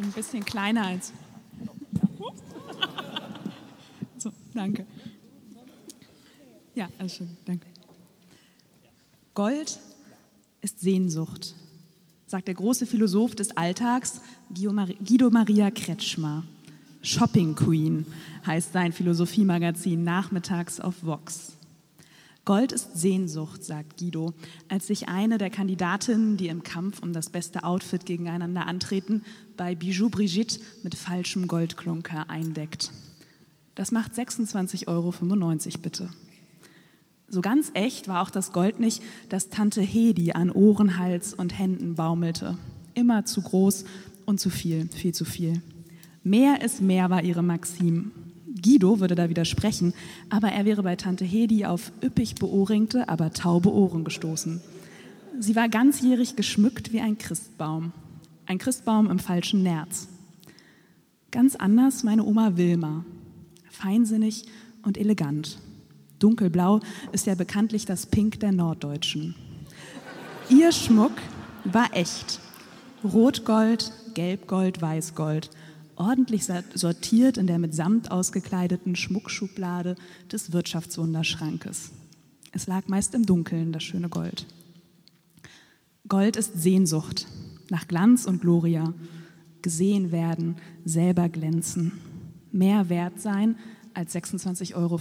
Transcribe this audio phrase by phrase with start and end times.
[0.00, 1.12] Ein bisschen kleiner als.
[4.16, 4.86] So, danke.
[6.74, 7.66] Ja, alles schön, danke.
[9.34, 9.78] Gold
[10.62, 11.54] ist Sehnsucht,
[12.26, 14.22] sagt der große Philosoph des Alltags
[14.54, 16.44] Guido Maria Kretschmer.
[17.02, 18.06] Shopping Queen
[18.46, 21.52] heißt sein Philosophiemagazin nachmittags auf Vox.
[22.50, 24.34] Gold ist Sehnsucht, sagt Guido,
[24.66, 29.22] als sich eine der Kandidatinnen, die im Kampf um das beste Outfit gegeneinander antreten,
[29.56, 32.90] bei Bijou Brigitte mit falschem Goldklunker eindeckt.
[33.76, 35.14] Das macht 26,95 Euro
[35.80, 36.10] bitte.
[37.28, 41.56] So ganz echt war auch das Gold nicht, das Tante Hedi an Ohren, Hals und
[41.56, 42.58] Händen baumelte.
[42.94, 43.84] Immer zu groß
[44.26, 45.62] und zu viel, viel zu viel.
[46.24, 48.10] Mehr ist mehr war ihre Maxim.
[48.62, 49.94] Guido würde da widersprechen,
[50.28, 54.60] aber er wäre bei Tante Hedi auf üppig beohringte, aber taube Ohren gestoßen.
[55.38, 57.92] Sie war ganzjährig geschmückt wie ein Christbaum.
[58.46, 60.08] Ein Christbaum im falschen Nerz.
[61.30, 63.04] Ganz anders meine Oma Wilma.
[63.70, 64.46] Feinsinnig
[64.82, 65.58] und elegant.
[66.18, 66.80] Dunkelblau
[67.12, 69.34] ist ja bekanntlich das Pink der Norddeutschen.
[70.50, 71.12] Ihr Schmuck
[71.64, 72.40] war echt.
[73.04, 75.50] Rotgold, Gelbgold, Weißgold.
[76.00, 79.96] Ordentlich sortiert in der mit Samt ausgekleideten Schmuckschublade
[80.32, 81.90] des Wirtschaftswunderschrankes.
[82.52, 84.46] Es lag meist im Dunkeln, das schöne Gold.
[86.08, 87.26] Gold ist Sehnsucht
[87.68, 88.94] nach Glanz und Gloria,
[89.60, 91.92] gesehen werden, selber glänzen,
[92.50, 93.56] mehr wert sein
[93.92, 94.98] als 26,95 Euro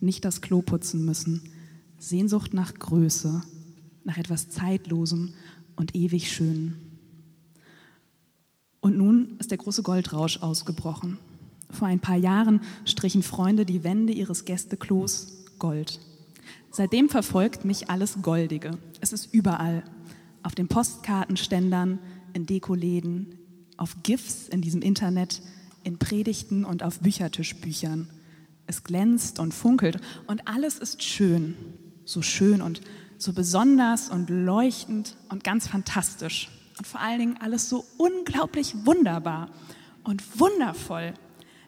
[0.00, 1.42] nicht das Klo putzen müssen.
[1.98, 3.42] Sehnsucht nach Größe,
[4.04, 5.34] nach etwas Zeitlosem
[5.76, 6.85] und ewig Schönen.
[8.86, 11.18] Und nun ist der große Goldrausch ausgebrochen.
[11.70, 15.98] Vor ein paar Jahren strichen Freunde die Wände ihres Gästeklos Gold.
[16.70, 18.78] Seitdem verfolgt mich alles Goldige.
[19.00, 19.82] Es ist überall.
[20.44, 21.98] Auf den Postkartenständern,
[22.32, 23.36] in Dekoläden,
[23.76, 25.42] auf GIFs in diesem Internet,
[25.82, 28.08] in Predigten und auf Büchertischbüchern.
[28.68, 31.56] Es glänzt und funkelt und alles ist schön,
[32.04, 32.82] so schön und
[33.18, 36.50] so besonders und leuchtend und ganz fantastisch.
[36.78, 39.48] Und vor allen Dingen alles so unglaublich wunderbar
[40.04, 41.14] und wundervoll.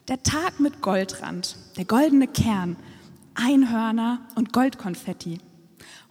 [0.09, 2.77] Der Tag mit Goldrand, der goldene Kern,
[3.35, 5.39] Einhörner und Goldkonfetti.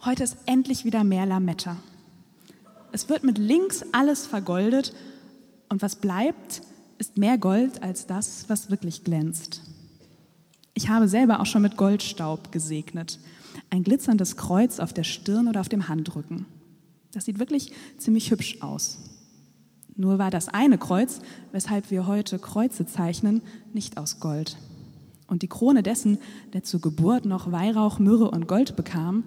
[0.04, 1.76] Heute ist endlich wieder mehr Lametta.
[2.92, 4.94] Es wird mit links alles vergoldet
[5.68, 6.62] und was bleibt,
[6.98, 9.62] ist mehr Gold als das, was wirklich glänzt.
[10.74, 13.18] Ich habe selber auch schon mit Goldstaub gesegnet.
[13.70, 16.46] Ein glitzerndes Kreuz auf der Stirn oder auf dem Handrücken.
[17.12, 18.98] Das sieht wirklich ziemlich hübsch aus.
[19.96, 21.20] Nur war das eine Kreuz,
[21.52, 23.42] weshalb wir heute Kreuze zeichnen,
[23.72, 24.56] nicht aus Gold.
[25.26, 26.18] Und die Krone dessen,
[26.52, 29.24] der zur Geburt noch Weihrauch, Myrrhe und Gold bekam,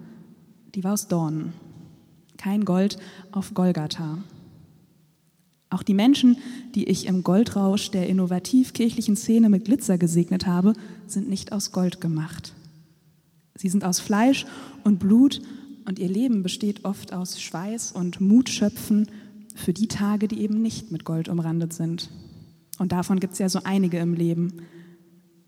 [0.74, 1.52] die war aus Dornen.
[2.38, 2.98] Kein Gold
[3.30, 4.18] auf Golgatha.
[5.70, 6.38] Auch die Menschen,
[6.74, 10.74] die ich im Goldrausch der innovativ-kirchlichen Szene mit Glitzer gesegnet habe,
[11.06, 12.52] sind nicht aus Gold gemacht.
[13.54, 14.44] Sie sind aus Fleisch
[14.84, 15.40] und Blut
[15.86, 19.08] und ihr Leben besteht oft aus Schweiß und Mutschöpfen
[19.54, 22.10] für die Tage, die eben nicht mit Gold umrandet sind.
[22.78, 24.62] Und davon gibt es ja so einige im Leben.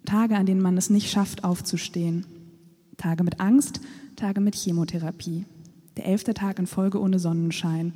[0.05, 2.27] Tage, an denen man es nicht schafft, aufzustehen.
[2.97, 3.81] Tage mit Angst,
[4.17, 5.45] Tage mit Chemotherapie.
[5.97, 7.95] Der elfte Tag in Folge ohne Sonnenschein.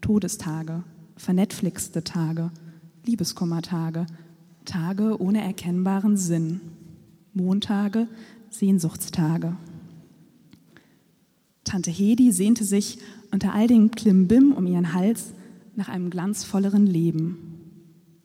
[0.00, 0.82] Todestage
[1.16, 2.50] vernetflixte Tage,
[3.04, 4.06] Liebeskummertage,
[4.64, 6.60] Tage ohne erkennbaren Sinn,
[7.32, 8.08] Montage,
[8.50, 9.56] Sehnsuchtstage.
[11.74, 12.98] Tante Hedi sehnte sich
[13.32, 15.32] unter all dem Klimbim um ihren Hals
[15.74, 17.36] nach einem glanzvolleren Leben.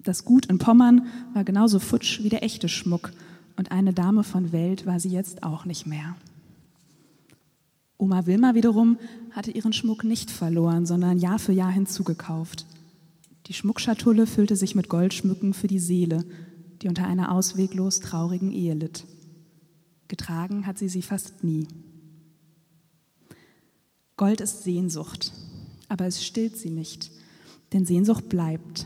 [0.03, 3.11] Das Gut in Pommern war genauso futsch wie der echte Schmuck
[3.57, 6.15] und eine Dame von Welt war sie jetzt auch nicht mehr.
[7.97, 8.99] Oma Wilma wiederum
[9.31, 12.67] hatte ihren Schmuck nicht verloren, sondern Jahr für Jahr hinzugekauft.
[13.47, 16.23] Die Schmuckschatulle füllte sich mit Goldschmücken für die Seele,
[16.83, 19.07] die unter einer ausweglos traurigen Ehe litt.
[20.07, 21.65] Getragen hat sie sie fast nie.
[24.19, 25.31] Gold ist Sehnsucht,
[25.87, 27.09] aber es stillt sie nicht,
[27.71, 28.85] denn Sehnsucht bleibt.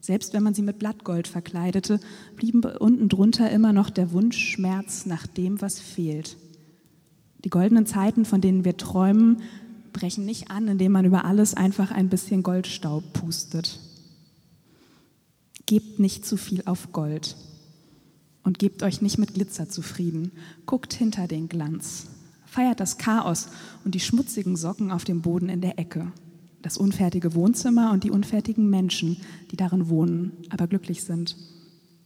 [0.00, 2.00] Selbst wenn man sie mit Blattgold verkleidete,
[2.34, 6.36] blieben unten drunter immer noch der Wunschschmerz nach dem, was fehlt.
[7.44, 9.40] Die goldenen Zeiten, von denen wir träumen,
[9.92, 13.78] brechen nicht an, indem man über alles einfach ein bisschen Goldstaub pustet.
[15.66, 17.36] Gebt nicht zu viel auf Gold
[18.42, 20.32] und gebt euch nicht mit Glitzer zufrieden.
[20.66, 22.08] Guckt hinter den Glanz.
[22.56, 23.50] Feiert das Chaos
[23.84, 26.10] und die schmutzigen Socken auf dem Boden in der Ecke.
[26.62, 29.18] Das unfertige Wohnzimmer und die unfertigen Menschen,
[29.50, 31.36] die darin wohnen, aber glücklich sind.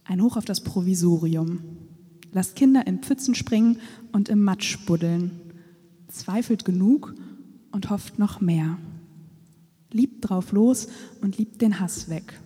[0.03, 1.61] Ein Hoch auf das Provisorium.
[2.33, 3.79] Lasst Kinder in Pfützen springen
[4.11, 5.31] und im Matsch buddeln.
[6.09, 7.15] Zweifelt genug
[7.71, 8.77] und hofft noch mehr.
[9.89, 10.89] Liebt drauf los
[11.21, 12.37] und liebt den Hass weg.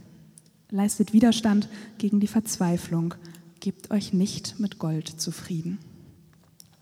[0.69, 3.15] Leistet Widerstand gegen die Verzweiflung.
[3.61, 5.79] Gebt euch nicht mit Gold zufrieden.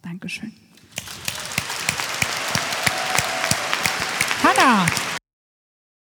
[0.01, 0.51] Dankeschön.
[4.63, 5.12] out.